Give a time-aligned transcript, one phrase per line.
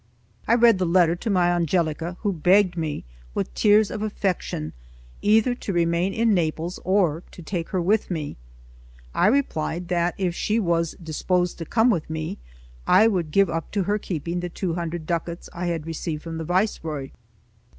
[0.47, 3.03] I read the letter to my Angelica, who begged me
[3.35, 4.73] with tears of affection
[5.21, 8.35] either to remain in Naples or to take her with me.
[9.13, 12.39] I replied that if she was disposed to come with me,
[12.87, 16.39] I would give up to her keeping the two hundred ducats I had received from
[16.39, 17.11] the Viceroy.